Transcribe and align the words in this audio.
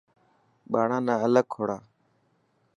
ٻاڙان 0.71 1.01
نا 1.07 1.15
الگ 1.25 1.45
ڪوڙائو. 1.53 1.83